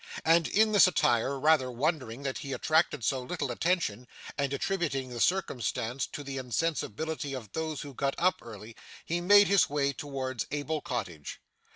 And 0.25 0.47
in 0.47 0.71
this 0.71 0.87
attire, 0.87 1.39
rather 1.39 1.69
wondering 1.71 2.23
that 2.23 2.39
he 2.39 2.53
attracted 2.53 3.05
so 3.05 3.21
little 3.21 3.51
attention, 3.51 4.07
and 4.35 4.51
attributing 4.51 5.09
the 5.11 5.19
circumstance 5.19 6.07
to 6.07 6.23
the 6.23 6.37
insensibility 6.39 7.33
of 7.35 7.51
those 7.51 7.81
who 7.81 7.93
got 7.93 8.15
up 8.17 8.37
early, 8.41 8.75
he 9.05 9.21
made 9.21 9.47
his 9.47 9.69
way 9.69 9.93
towards 9.93 10.47
Abel 10.49 10.81
Cottage. 10.81 11.39